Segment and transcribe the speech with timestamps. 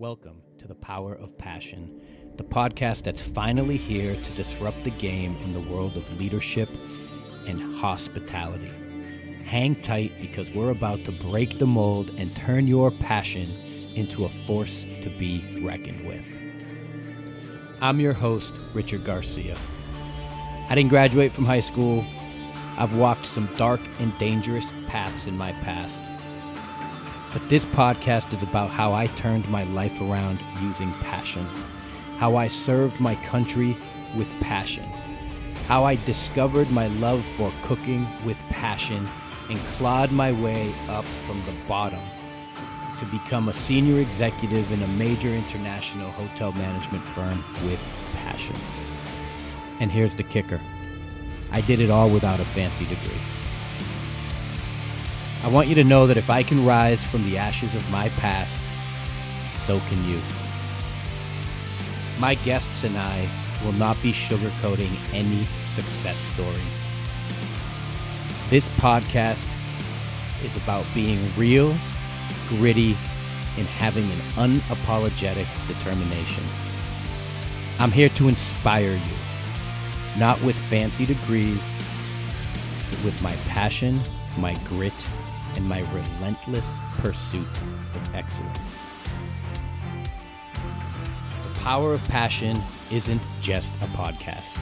[0.00, 2.00] Welcome to the Power of Passion,
[2.38, 6.70] the podcast that's finally here to disrupt the game in the world of leadership
[7.46, 8.72] and hospitality.
[9.44, 13.50] Hang tight because we're about to break the mold and turn your passion
[13.94, 16.24] into a force to be reckoned with.
[17.82, 19.58] I'm your host, Richard Garcia.
[20.70, 22.06] I didn't graduate from high school.
[22.78, 26.02] I've walked some dark and dangerous paths in my past.
[27.32, 31.46] But this podcast is about how I turned my life around using passion,
[32.18, 33.76] how I served my country
[34.16, 34.84] with passion,
[35.68, 39.08] how I discovered my love for cooking with passion
[39.48, 42.00] and clawed my way up from the bottom
[42.98, 47.80] to become a senior executive in a major international hotel management firm with
[48.12, 48.56] passion.
[49.78, 50.60] And here's the kicker
[51.52, 53.20] I did it all without a fancy degree.
[55.42, 58.10] I want you to know that if I can rise from the ashes of my
[58.10, 58.62] past,
[59.64, 60.20] so can you.
[62.18, 63.26] My guests and I
[63.64, 65.42] will not be sugarcoating any
[65.74, 66.80] success stories.
[68.50, 69.48] This podcast
[70.44, 71.74] is about being real,
[72.48, 72.96] gritty,
[73.56, 76.44] and having an unapologetic determination.
[77.78, 81.66] I'm here to inspire you, not with fancy degrees,
[82.90, 84.00] but with my passion,
[84.36, 85.08] my grit,
[85.56, 87.46] and my relentless pursuit
[87.94, 88.78] of excellence.
[91.42, 94.58] The Power of Passion isn't just a podcast,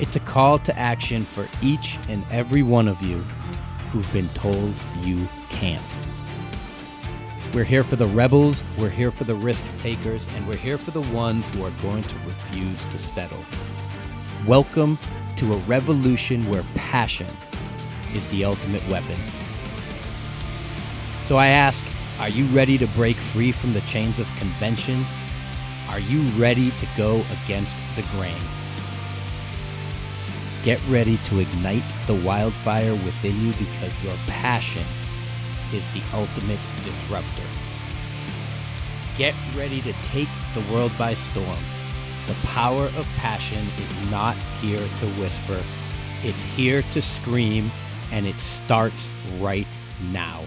[0.00, 3.18] it's a call to action for each and every one of you
[3.90, 5.82] who've been told you can't.
[7.54, 10.90] We're here for the rebels, we're here for the risk takers, and we're here for
[10.90, 13.42] the ones who are going to refuse to settle.
[14.46, 14.98] Welcome
[15.36, 17.26] to a revolution where passion
[18.14, 19.18] is the ultimate weapon.
[21.28, 21.84] So I ask,
[22.20, 25.04] are you ready to break free from the chains of convention?
[25.90, 28.40] Are you ready to go against the grain?
[30.64, 34.86] Get ready to ignite the wildfire within you because your passion
[35.74, 37.42] is the ultimate disruptor.
[39.18, 41.58] Get ready to take the world by storm.
[42.26, 45.62] The power of passion is not here to whisper,
[46.22, 47.70] it's here to scream,
[48.12, 49.68] and it starts right
[50.10, 50.46] now.